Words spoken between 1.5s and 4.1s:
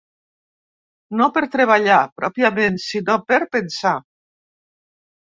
treballar, pròpiament, sinó per pensar.